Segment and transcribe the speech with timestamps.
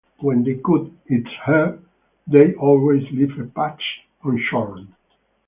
[0.17, 1.77] When they cut its hair,
[2.25, 3.83] they always leave a patch
[4.23, 4.95] unshorn.